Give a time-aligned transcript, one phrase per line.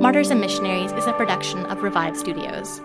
[0.00, 2.80] Martyrs and Missionaries is a production of Revive Studios.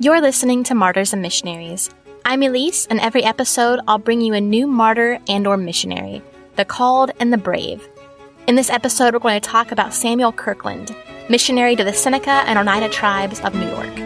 [0.00, 1.88] You're listening to Martyrs and Missionaries.
[2.24, 6.20] I'm Elise, and every episode I'll bring you a new martyr and or missionary,
[6.56, 7.88] the called and the brave.
[8.48, 10.94] In this episode, we're going to talk about Samuel Kirkland,
[11.30, 14.05] missionary to the Seneca and Oneida tribes of New York.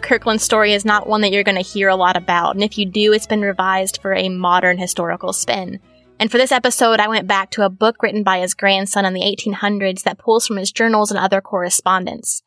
[0.00, 2.78] Kirkland's story is not one that you're going to hear a lot about, and if
[2.78, 5.80] you do, it's been revised for a modern historical spin.
[6.18, 9.14] And for this episode, I went back to a book written by his grandson in
[9.14, 12.42] the 1800s that pulls from his journals and other correspondence.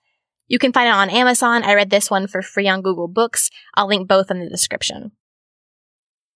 [0.48, 1.64] You can find it on Amazon.
[1.64, 3.50] I read this one for free on Google Books.
[3.76, 5.14] I'll link both in the description.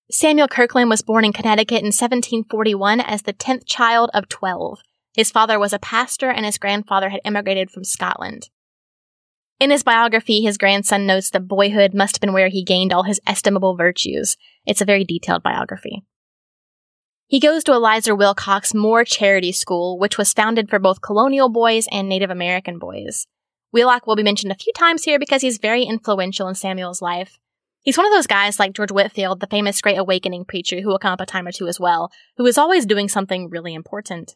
[0.10, 4.80] Samuel Kirkland was born in Connecticut in 1741 as the 10th child of 12.
[5.16, 8.50] His father was a pastor and his grandfather had immigrated from Scotland.
[9.59, 13.03] In his biography, his grandson notes that boyhood must have been where he gained all
[13.03, 14.36] his estimable virtues.
[14.66, 16.03] It's a very detailed biography.
[17.28, 21.88] He goes to Eleazar Wheelock's Moor's Charity School, which was founded for both colonial boys
[21.92, 23.28] and Native American boys.
[23.72, 27.40] Wheelock will be mentioned a few times here because he's very influential in Samuel's life.
[27.81, 31.00] He's one of those guys like George Whitefield, the famous Great Awakening preacher who will
[31.00, 34.36] come up a time or two as well, who is always doing something really important.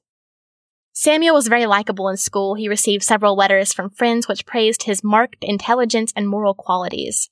[1.01, 2.55] Samuel was very likable in school.
[2.55, 7.29] He received several letters from friends which praised his marked intelligence and moral qualities.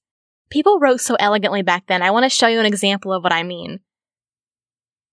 [0.49, 3.33] People wrote so elegantly back then, I want to show you an example of what
[3.33, 3.81] I mean.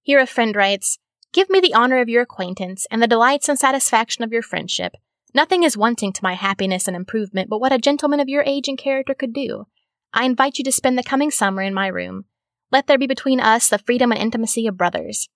[0.03, 1.01] Here a friend writes,
[1.33, 4.93] Give me the honor of your acquaintance and the delights and satisfaction of your friendship.
[5.35, 8.69] Nothing is wanting to my happiness and improvement but what a gentleman of your age
[8.69, 9.67] and character could do.
[10.13, 12.27] I invite you to spend the coming summer in my room.
[12.71, 15.29] Let there be between us the freedom and intimacy of brothers.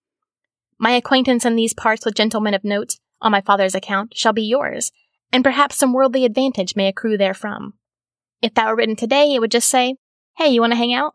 [0.79, 4.43] My acquaintance in these parts with gentlemen of note, on my father's account, shall be
[4.43, 4.93] yours,
[5.33, 7.75] and perhaps some worldly advantage may accrue therefrom.
[8.41, 9.97] If that were written today, it would just say,
[10.37, 11.15] Hey, you want to hang out?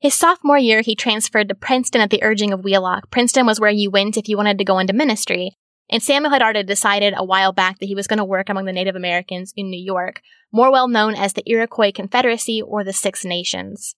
[0.00, 3.10] His sophomore year, he transferred to Princeton at the urging of Wheelock.
[3.10, 5.56] Princeton was where you went if you wanted to go into ministry,
[5.90, 8.66] and Samuel had already decided a while back that he was going to work among
[8.66, 12.92] the Native Americans in New York, more well known as the Iroquois Confederacy or the
[12.92, 13.94] Six Nations.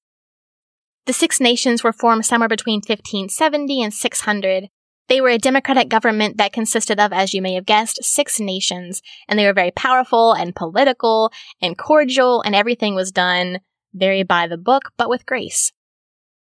[1.07, 4.69] The Six Nations were formed somewhere between 1570 and 600.
[5.11, 9.03] They were a democratic government that consisted of, as you may have guessed, six nations,
[9.27, 13.59] and they were very powerful and political and cordial, and everything was done
[13.93, 15.73] very by the book, but with grace.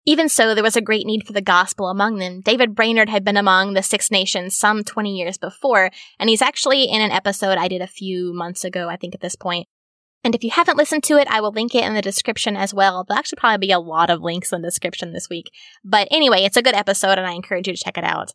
[0.06, 2.40] Even so, there was a great need for the gospel among them.
[2.40, 6.86] David Brainerd had been among the Six Nations some 20 years before, and he's actually
[6.86, 9.68] in an episode I did a few months ago, I think at this point.
[10.24, 12.74] and if you haven't listened to it, I will link it in the description as
[12.74, 13.04] well.
[13.04, 15.52] There'll actually probably be a lot of links in the description this week.
[15.84, 18.32] But anyway, it's a good episode and I encourage you to check it out.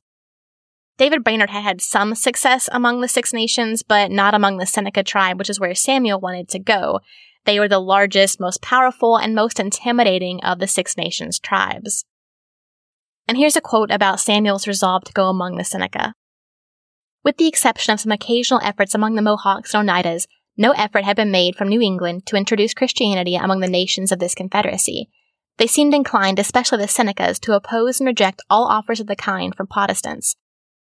[0.99, 5.05] David Brainerd had had some success among the Six Nations, but not among the Seneca
[5.05, 6.99] tribe, which is where Samuel wanted to go.
[7.45, 12.05] They were the largest, most powerful, and most intimidating of the Six Nations tribes.
[13.29, 16.15] And here's a quote about Samuel's resolve to go among the Seneca.
[17.23, 20.27] With the exception of some occasional efforts among the Mohawks and Oneidas,
[20.57, 24.19] no effort had been made from New England to introduce Christianity among the nations of
[24.19, 25.09] this confederacy.
[25.59, 29.55] They seemed inclined, especially the Senecas, to oppose and reject all offers of the kind
[29.55, 30.35] from Protestants.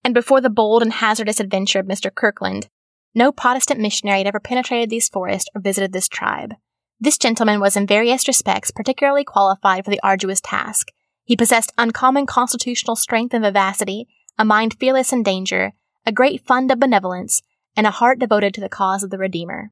[0.04, 2.14] And before the bold and hazardous adventure of Mr.
[2.14, 2.68] Kirkland,
[3.14, 6.54] no Protestant missionary had ever penetrated these forests or visited this tribe.
[7.00, 10.92] This gentleman was in various respects particularly qualified for the arduous task.
[11.24, 14.06] He possessed uncommon constitutional strength and vivacity,
[14.38, 15.72] a mind fearless in danger,
[16.04, 17.42] a great fund of benevolence,
[17.76, 19.70] and a heart devoted to the cause of the Redeemer.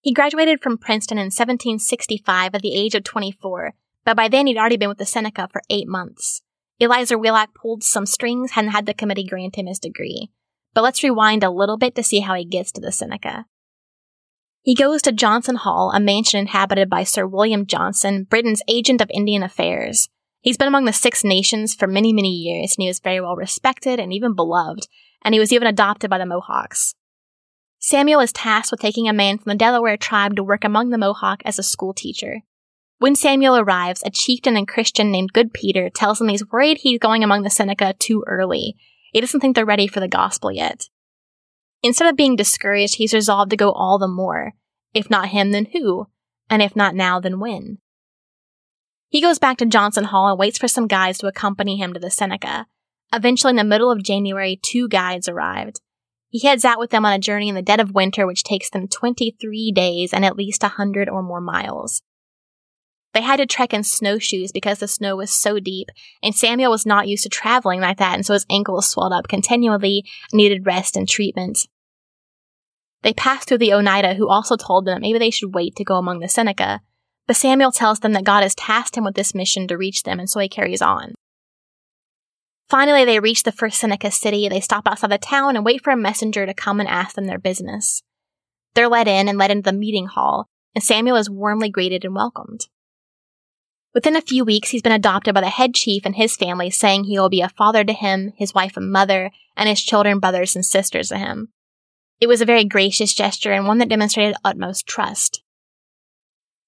[0.00, 3.74] He graduated from Princeton in 1765 at the age of 24,
[4.04, 6.42] but by then he'd already been with the Seneca for eight months.
[6.80, 10.30] Eleazar Wheelock pulled some strings and had the committee grant him his degree.
[10.74, 13.46] But let's rewind a little bit to see how he gets to the Seneca.
[14.62, 19.10] He goes to Johnson Hall, a mansion inhabited by Sir William Johnson, Britain's agent of
[19.12, 20.08] Indian affairs.
[20.40, 23.34] He's been among the Six Nations for many, many years, and he was very well
[23.34, 24.86] respected and even beloved,
[25.24, 26.94] and he was even adopted by the Mohawks.
[27.80, 30.98] Samuel is tasked with taking a man from the Delaware tribe to work among the
[30.98, 32.42] Mohawk as a school teacher.
[32.98, 36.98] When Samuel arrives, a chieftain and Christian named Good Peter tells him he's worried he's
[36.98, 38.74] going among the Seneca too early.
[39.12, 40.88] He doesn't think they're ready for the gospel yet.
[41.82, 44.54] Instead of being discouraged, he's resolved to go all the more.
[44.94, 46.06] If not him, then who?
[46.50, 47.78] And if not now, then when?
[49.08, 52.00] He goes back to Johnson Hall and waits for some guides to accompany him to
[52.00, 52.66] the Seneca.
[53.12, 55.80] Eventually, in the middle of January, two guides arrived.
[56.28, 58.68] He heads out with them on a journey in the dead of winter, which takes
[58.68, 62.02] them 23 days and at least a 100 or more miles.
[63.14, 65.88] They had to trek in snowshoes because the snow was so deep,
[66.22, 69.28] and Samuel was not used to traveling like that, and so his ankles swelled up
[69.28, 71.66] continually needed rest and treatment.
[73.02, 75.84] They passed through the Oneida, who also told them that maybe they should wait to
[75.84, 76.80] go among the Seneca,
[77.26, 80.18] but Samuel tells them that God has tasked him with this mission to reach them,
[80.18, 81.14] and so he carries on.
[82.68, 84.48] Finally, they reach the first Seneca city.
[84.48, 87.26] They stop outside the town and wait for a messenger to come and ask them
[87.26, 88.02] their business.
[88.74, 92.14] They're let in and led into the meeting hall, and Samuel is warmly greeted and
[92.14, 92.66] welcomed.
[93.94, 97.04] Within a few weeks, he's been adopted by the head chief and his family, saying
[97.04, 100.54] he will be a father to him, his wife and mother, and his children, brothers,
[100.54, 101.48] and sisters to him.
[102.20, 105.42] It was a very gracious gesture and one that demonstrated utmost trust.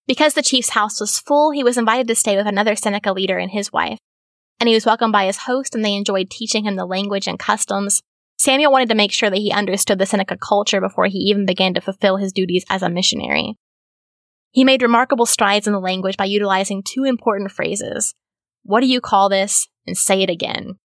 [0.06, 3.38] Because the chief's house was full, he was invited to stay with another Seneca leader
[3.38, 3.98] and his wife,
[4.58, 7.38] and he was welcomed by his host and they enjoyed teaching him the language and
[7.38, 8.02] customs.
[8.38, 11.74] Samuel wanted to make sure that he understood the Seneca culture before he even began
[11.74, 13.56] to fulfill his duties as a missionary.
[14.50, 18.14] He made remarkable strides in the language by utilizing two important phrases.
[18.62, 19.68] What do you call this?
[19.86, 20.78] And say it again.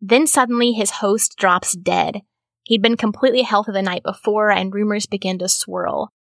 [0.00, 2.22] Then suddenly his host drops dead.
[2.64, 6.12] He'd been completely healthy the night before and rumors begin to swirl.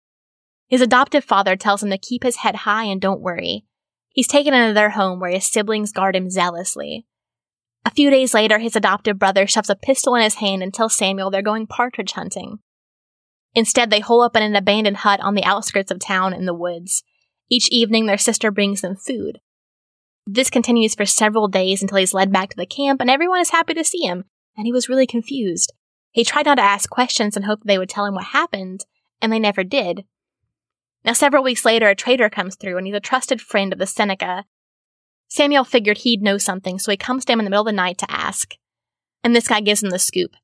[0.68, 3.66] His adoptive father tells him to keep his head high and don't worry.
[4.10, 7.06] He's taken into their home where his siblings guard him zealously.
[7.86, 10.96] A few days later, his adoptive brother shoves a pistol in his hand and tells
[10.96, 12.60] Samuel they're going partridge hunting.
[13.58, 16.54] Instead, they hole up in an abandoned hut on the outskirts of town in the
[16.54, 17.04] woods.
[17.50, 19.40] Each evening, their sister brings them food.
[20.28, 23.50] This continues for several days until he's led back to the camp, and everyone is
[23.50, 24.26] happy to see him,
[24.56, 25.74] and he was really confused.
[26.12, 28.86] He tried not to ask questions and hoped they would tell him what happened,
[29.24, 30.06] and they never did.
[31.04, 33.88] Now, several weeks later, a trader comes through, and he's a trusted friend of the
[33.88, 34.46] Seneca.
[35.30, 37.72] Samuel figured he'd know something, so he comes to him in the middle of the
[37.72, 38.54] night to ask.
[39.24, 40.36] And this guy gives him the scoop.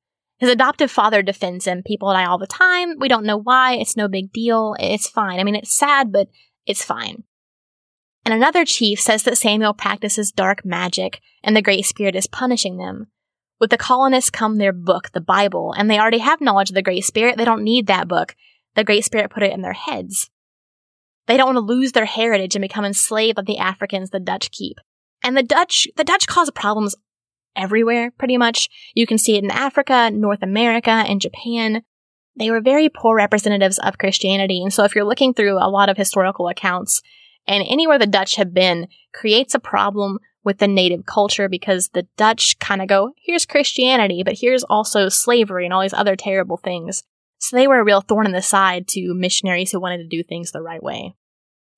[0.44, 1.84] His adoptive father defends him.
[1.84, 3.00] People die all the time.
[3.00, 3.76] We don't know why.
[3.76, 4.76] It's no big deal.
[4.78, 5.40] It's fine.
[5.40, 6.28] I mean, it's sad, but
[6.66, 7.24] it's fine.
[8.26, 12.76] And another chief says that Samuel practices dark magic and the Great Spirit is punishing
[12.76, 13.08] them.
[13.62, 16.82] With the colonists come their book, the Bible, and they already have knowledge of the
[16.82, 17.38] Great Spirit.
[17.38, 18.36] They don't need that book.
[18.76, 20.30] The Great Spirit put it in their heads.
[21.26, 24.52] They don't want to lose their heritage and become enslaved like the Africans the Dutch
[24.52, 24.76] keep.
[25.24, 26.96] And the Dutch, the Dutch cause problems
[27.56, 28.70] everywhere, pretty much.
[28.94, 31.84] You can see it in Africa, North America, and Japan.
[32.36, 34.62] They were very poor representatives of Christianity.
[34.62, 37.02] And so if you're looking through a lot of historical accounts,
[37.48, 42.08] and anywhere the Dutch have been creates a problem with the native culture because the
[42.18, 46.58] Dutch kind of go, here's Christianity, but here's also slavery and all these other terrible
[46.58, 47.04] things.
[47.38, 50.24] So they were a real thorn in the side to missionaries who wanted to do
[50.24, 51.16] things the right way.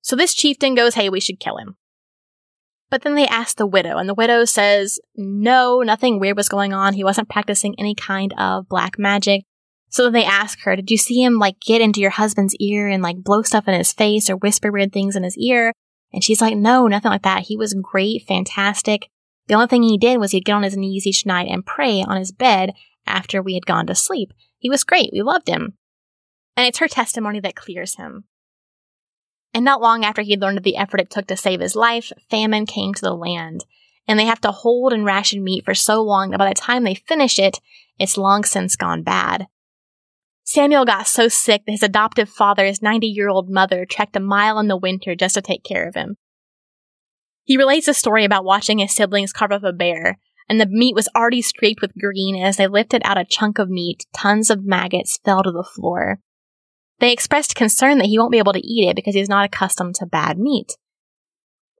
[0.00, 1.76] So this chieftain goes, hey, we should kill him.
[2.90, 6.72] But then they ask the widow, and the widow says, no, nothing weird was going
[6.72, 6.94] on.
[6.94, 9.42] He wasn't practicing any kind of black magic.
[9.88, 12.88] So then they ask her, did you see him like get into your husband's ear
[12.88, 15.72] and like blow stuff in his face or whisper weird things in his ear?
[16.12, 17.42] And she's like, no, nothing like that.
[17.42, 19.08] He was great, fantastic.
[19.48, 22.02] The only thing he did was he'd get on his knees each night and pray
[22.02, 22.72] on his bed
[23.06, 24.32] after we had gone to sleep.
[24.58, 25.10] He was great.
[25.12, 25.74] We loved him.
[26.56, 28.24] And it's her testimony that clears him.
[29.56, 32.12] And not long after he learned of the effort it took to save his life,
[32.28, 33.64] famine came to the land.
[34.06, 36.84] And they have to hold and ration meat for so long that by the time
[36.84, 37.58] they finish it,
[37.98, 39.46] it's long since gone bad.
[40.44, 44.20] Samuel got so sick that his adoptive father, his 90 year old mother, trekked a
[44.20, 46.18] mile in the winter just to take care of him.
[47.44, 50.18] He relates a story about watching his siblings carve up a bear,
[50.50, 53.58] and the meat was already streaked with green, and as they lifted out a chunk
[53.58, 56.20] of meat, tons of maggots fell to the floor.
[56.98, 59.96] They expressed concern that he won't be able to eat it because he's not accustomed
[59.96, 60.76] to bad meat.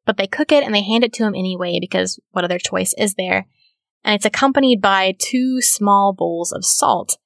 [0.04, 2.94] But they cook it and they hand it to him anyway because what other choice
[2.98, 3.46] is there?
[4.04, 7.18] And it's accompanied by two small bowls of salt.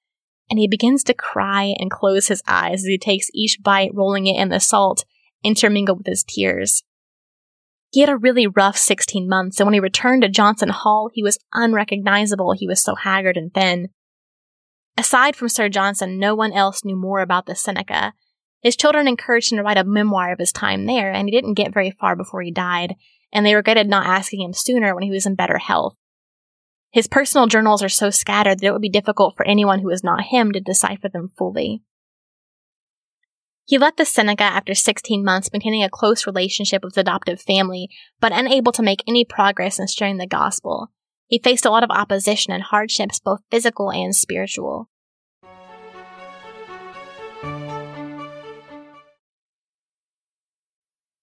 [0.48, 4.26] And he begins to cry and close his eyes as he takes each bite, rolling
[4.26, 5.04] it in the salt,
[5.44, 6.82] intermingled with his tears.
[7.92, 11.22] He had a really rough 16 months, and when he returned to Johnson Hall, he
[11.22, 12.52] was unrecognizable.
[12.52, 13.90] He was so haggard and thin.
[15.00, 18.12] Aside from Sir Johnson, no one else knew more about the Seneca.
[18.60, 21.54] His children encouraged him to write a memoir of his time there, and he didn't
[21.54, 22.96] get very far before he died,
[23.32, 25.96] and they regretted not asking him sooner when he was in better health.
[26.90, 30.04] His personal journals are so scattered that it would be difficult for anyone who was
[30.04, 31.82] not him to decipher them fully.
[33.64, 37.88] He left the Seneca after 16 months, maintaining a close relationship with his adoptive family,
[38.20, 40.90] but unable to make any progress in sharing the gospel.
[41.30, 44.88] He faced a lot of opposition and hardships, both physical and spiritual.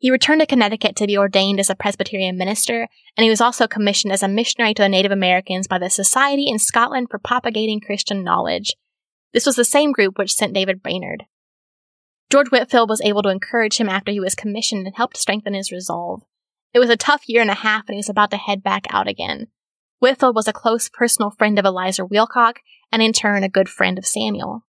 [0.00, 2.88] He returned to Connecticut to be ordained as a Presbyterian minister,
[3.18, 6.48] and he was also commissioned as a missionary to the Native Americans by the Society
[6.48, 8.74] in Scotland for Propagating Christian Knowledge.
[9.34, 11.24] This was the same group which sent David Brainerd.
[12.30, 15.70] George Whitefield was able to encourage him after he was commissioned and helped strengthen his
[15.70, 16.22] resolve.
[16.72, 18.86] It was a tough year and a half, and he was about to head back
[18.88, 19.48] out again.
[19.98, 23.98] Whitefield was a close personal friend of Eleazar Wheelock, and in turn a good friend
[23.98, 24.64] of Samuel.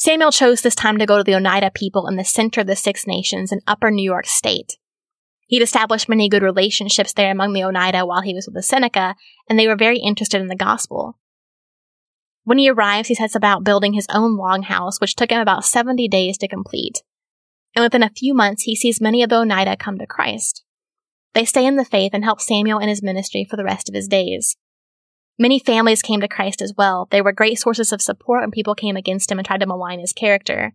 [0.00, 2.74] Samuel chose this time to go to the Oneida people in the center of the
[2.74, 4.78] Six Nations in upper New York State.
[5.46, 9.14] He'd established many good relationships there among the Oneida while he was with the Seneca,
[9.46, 11.18] and they were very interested in the gospel.
[12.44, 16.08] When he arrives, he sets about building his own longhouse, which took him about 70
[16.08, 17.02] days to complete.
[17.76, 20.64] And within a few months, he sees many of the Oneida come to Christ.
[21.34, 23.94] They stay in the faith and help Samuel in his ministry for the rest of
[23.94, 24.56] his days.
[25.40, 27.08] Many families came to Christ as well.
[27.10, 29.98] They were great sources of support when people came against him and tried to malign
[29.98, 30.74] his character.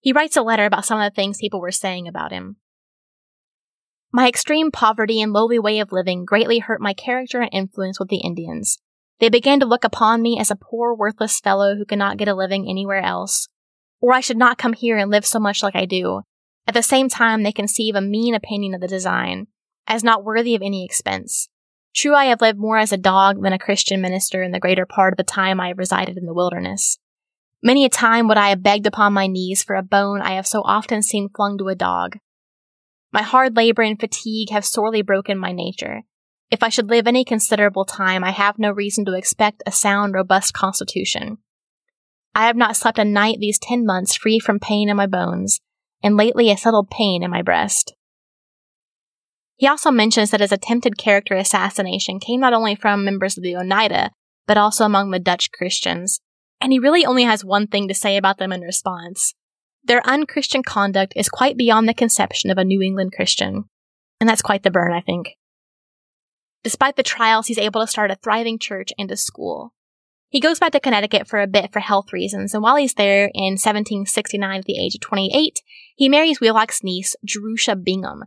[0.00, 2.56] He writes a letter about some of the things people were saying about him.
[4.12, 8.08] My extreme poverty and lowly way of living greatly hurt my character and influence with
[8.08, 8.78] the Indians.
[9.20, 12.34] They began to look upon me as a poor, worthless fellow who cannot get a
[12.34, 13.46] living anywhere else.
[14.00, 16.22] Or I should not come here and live so much like I do.
[16.66, 19.46] At the same time, they conceive a mean opinion of the design,
[19.86, 21.48] as not worthy of any expense.
[21.96, 24.84] True, I have lived more as a dog than a Christian minister in the greater
[24.84, 26.98] part of the time I have resided in the wilderness.
[27.62, 30.46] Many a time would I have begged upon my knees for a bone I have
[30.46, 32.18] so often seen flung to a dog.
[33.12, 36.02] My hard labor and fatigue have sorely broken my nature.
[36.50, 40.12] If I should live any considerable time, I have no reason to expect a sound,
[40.12, 41.38] robust constitution.
[42.34, 45.60] I have not slept a night these ten months free from pain in my bones,
[46.02, 47.95] and lately a settled pain in my breast.
[49.56, 53.56] He also mentions that his attempted character assassination came not only from members of the
[53.56, 54.10] Oneida,
[54.46, 56.20] but also among the Dutch Christians.
[56.60, 59.34] And he really only has one thing to say about them in response.
[59.84, 63.64] Their unchristian conduct is quite beyond the conception of a New England Christian.
[64.20, 65.36] And that's quite the burn, I think.
[66.64, 69.72] Despite the trials, he's able to start a thriving church and a school.
[70.28, 73.30] He goes back to Connecticut for a bit for health reasons, and while he's there
[73.32, 75.60] in 1769 at the age of 28,
[75.94, 78.24] he marries Wheelock's niece, Jerusha Bingham.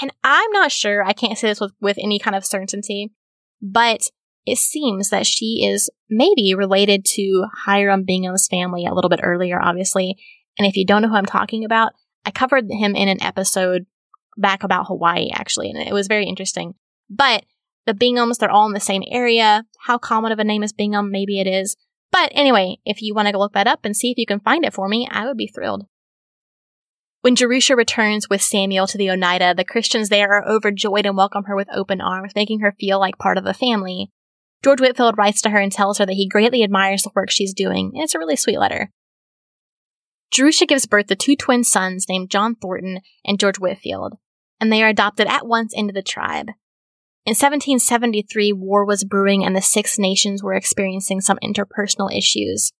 [0.00, 3.12] And I'm not sure, I can't say this with, with any kind of certainty,
[3.62, 4.02] but
[4.44, 9.60] it seems that she is maybe related to Hiram Bingham's family a little bit earlier,
[9.60, 10.16] obviously.
[10.58, 11.92] And if you don't know who I'm talking about,
[12.24, 13.86] I covered him in an episode
[14.36, 16.74] back about Hawaii, actually, and it was very interesting.
[17.08, 17.44] But
[17.86, 19.64] the Binghams, they're all in the same area.
[19.80, 21.10] How common of a name is Bingham?
[21.10, 21.76] Maybe it is.
[22.12, 24.40] But anyway, if you want to go look that up and see if you can
[24.40, 25.86] find it for me, I would be thrilled.
[27.22, 31.44] When Jerusha returns with Samuel to the Oneida, the Christians there are overjoyed and welcome
[31.44, 34.10] her with open arms, making her feel like part of the family.
[34.62, 37.52] George Whitefield writes to her and tells her that he greatly admires the work she's
[37.52, 38.90] doing, and it's a really sweet letter.
[40.30, 44.14] Jerusha gives birth to two twin sons named John Thornton and George Whitefield,
[44.60, 46.50] and they are adopted at once into the tribe.
[47.26, 52.72] In 1773, war was brewing and the Six Nations were experiencing some interpersonal issues.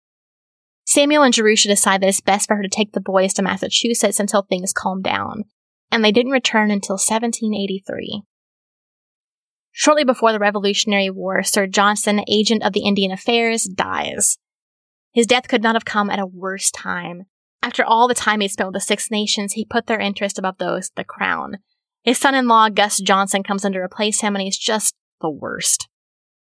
[0.85, 4.21] Samuel and Jerusha decide that it's best for her to take the boys to Massachusetts
[4.21, 5.47] until things calm down,
[5.91, 8.23] and they didn't return until 1783.
[9.73, 14.39] Shortly before the Revolutionary War, Sir Johnson, agent of the Indian Affairs, dies.
[15.13, 17.25] His death could not have come at a worse time.
[17.63, 20.59] After all the time he spent with the Six Nations, he put their interest above
[20.59, 21.57] those of the Crown,
[22.07, 25.29] his son in law, Guy Johnson, comes in to replace him, and he's just the
[25.29, 25.89] worst.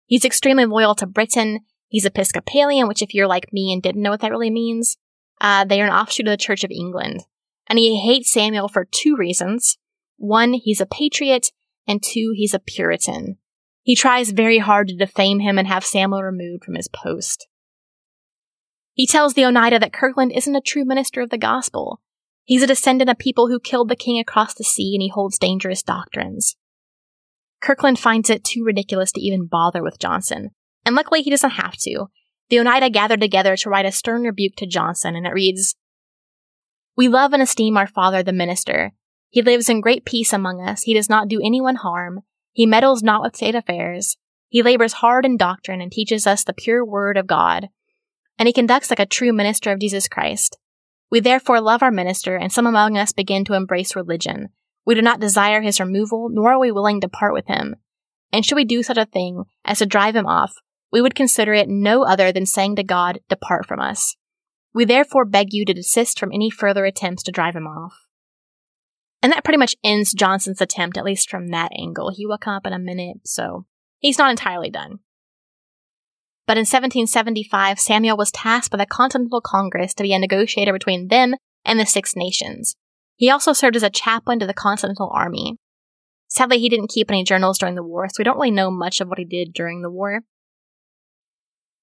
[0.06, 1.60] He's extremely loyal to Britain.
[1.88, 4.96] He's Episcopalian, which, if you're like me and didn't know what that really means,
[5.42, 7.24] uh, they are an offshoot of the Church of England.
[7.68, 9.76] And he hates Samuel for two reasons.
[10.16, 11.52] One, he's a patriot,
[11.86, 13.36] and two, he's a Puritan.
[13.82, 17.46] He tries very hard to defame him and have Samuel removed from his post.
[18.94, 22.00] He tells the Oneida that Kirkland isn't a true minister of the gospel,
[22.44, 25.38] He's a descendant of people who killed the king across the sea and he holds
[25.38, 26.56] dangerous doctrines.
[27.62, 30.50] Kirkland finds it too ridiculous to even bother with Johnson,
[30.84, 32.06] and luckily he doesn't have to.
[32.50, 35.76] the Oneida gathered together to write a stern rebuke to Johnson, and it reads
[36.96, 38.90] We love and esteem our father, the minister.
[39.30, 40.82] He lives in great peace among us.
[40.82, 42.20] He does not do anyone harm.
[42.52, 44.16] He meddles not with state affairs.
[44.48, 47.68] He labors hard in doctrine and teaches us the pure word of God.
[48.38, 50.58] And he conducts like a true minister of Jesus Christ.
[51.12, 54.48] We therefore love our minister, and some among us begin to embrace religion.
[54.86, 57.76] We do not desire his removal, nor are we willing to part with him.
[58.32, 60.54] And should we do such a thing as to drive him off,
[60.90, 64.16] we would consider it no other than saying to God, Depart from us.
[64.72, 67.94] We therefore beg you to desist from any further attempts to drive him off.
[69.22, 72.10] And that pretty much ends Johnson's attempt, at least from that angle.
[72.10, 73.66] He will come up in a minute, so
[73.98, 75.00] he's not entirely done.
[76.46, 81.08] But in 1775, Samuel was tasked by the Continental Congress to be a negotiator between
[81.08, 81.34] them
[81.64, 82.74] and the Six Nations.
[83.16, 85.56] He also served as a chaplain to the Continental Army.
[86.28, 89.00] Sadly, he didn't keep any journals during the war, so we don't really know much
[89.00, 90.22] of what he did during the war.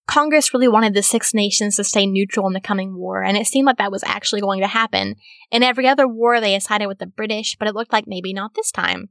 [0.08, 3.46] Congress really wanted the Six Nations to stay neutral in the coming war, and it
[3.46, 5.16] seemed like that was actually going to happen.
[5.52, 8.56] In every other war, they sided with the British, but it looked like maybe not
[8.56, 9.10] this time.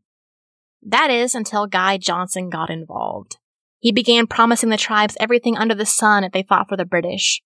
[0.82, 3.36] That is until Guy Johnson got involved.
[3.80, 7.42] He began promising the tribes everything under the sun if they fought for the British.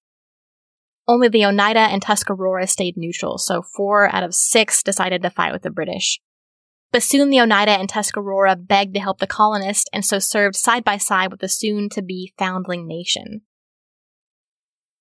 [1.06, 5.52] Only the Oneida and Tuscarora stayed neutral, so four out of six decided to fight
[5.52, 6.20] with the British.
[6.92, 10.84] But soon the Oneida and Tuscarora begged to help the colonists and so served side
[10.84, 13.42] by side with the soon to be foundling nation.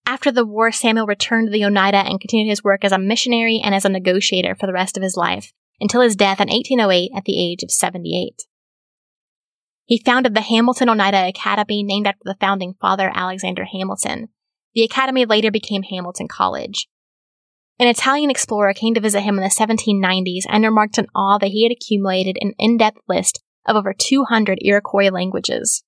[0.06, 3.62] After the war, Samuel returned to the Oneida and continued his work as a missionary
[3.64, 7.12] and as a negotiator for the rest of his life, until his death in 1808
[7.16, 8.42] at the age of 78.
[9.92, 14.30] He founded the Hamilton Oneida Academy, named after the founding father Alexander Hamilton.
[14.74, 16.88] The academy later became Hamilton College.
[17.78, 21.50] An Italian explorer came to visit him in the 1790s and remarked in awe that
[21.50, 25.84] he had accumulated an in-depth list of over 200 Iroquois languages.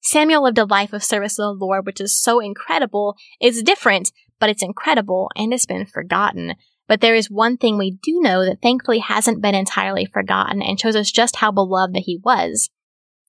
[0.00, 3.14] Samuel lived a life of service to the Lord, which is so incredible.
[3.42, 6.54] It's different, but it's incredible and it's been forgotten.
[6.90, 10.78] But there is one thing we do know that thankfully hasn't been entirely forgotten and
[10.78, 12.68] shows us just how beloved that he was.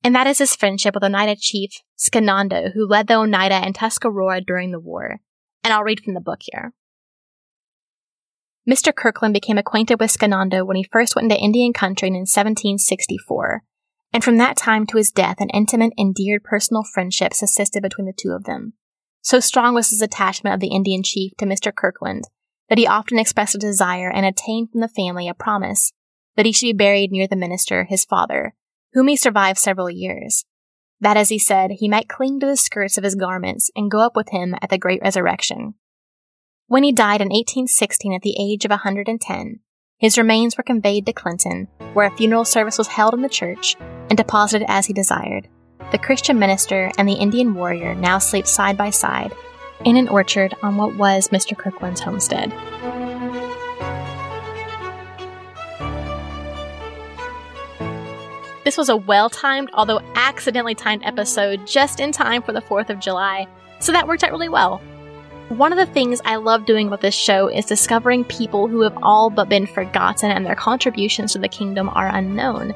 [0.03, 4.41] And that is his friendship with Oneida chief Skenando, who led the Oneida and Tuscarora
[4.41, 5.19] during the war.
[5.63, 6.73] And I'll read from the book here.
[8.67, 8.91] Mr.
[8.95, 13.61] Kirkland became acquainted with Skenando when he first went into Indian country in 1764,
[14.11, 18.07] and from that time to his death, an intimate, and endeared personal friendship subsisted between
[18.07, 18.73] the two of them.
[19.21, 21.71] So strong was his attachment of the Indian chief to Mr.
[21.71, 22.23] Kirkland
[22.71, 25.91] that he often expressed a desire and obtained from the family a promise
[26.37, 28.55] that he should be buried near the minister, his father,
[28.93, 30.45] whom he survived several years.
[31.01, 33.99] That, as he said, he might cling to the skirts of his garments and go
[33.99, 35.73] up with him at the great resurrection.
[36.67, 39.59] When he died in 1816 at the age of 110,
[39.97, 43.75] his remains were conveyed to Clinton, where a funeral service was held in the church
[43.81, 45.49] and deposited as he desired.
[45.91, 49.33] The Christian minister and the Indian warrior now sleep side by side
[49.85, 51.57] in an orchard on what was Mr.
[51.57, 52.51] Kirkland's homestead.
[58.63, 62.89] This was a well timed, although accidentally timed episode just in time for the 4th
[62.89, 63.47] of July,
[63.79, 64.77] so that worked out really well.
[65.49, 68.97] One of the things I love doing with this show is discovering people who have
[69.01, 72.73] all but been forgotten and their contributions to the kingdom are unknown.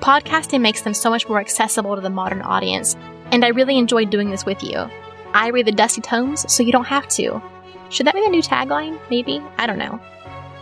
[0.00, 2.96] Podcasting makes them so much more accessible to the modern audience,
[3.32, 4.90] and I really enjoy doing this with you.
[5.36, 7.42] I read the dusty tomes so you don't have to.
[7.90, 8.98] Should that be the new tagline?
[9.10, 9.42] Maybe?
[9.58, 10.00] I don't know.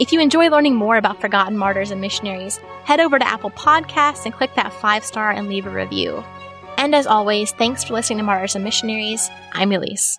[0.01, 4.25] If you enjoy learning more about forgotten martyrs and missionaries, head over to Apple Podcasts
[4.25, 6.25] and click that five star and leave a review.
[6.77, 9.31] And as always, thanks for listening to Martyrs and Missionaries.
[9.53, 10.19] I'm Elise.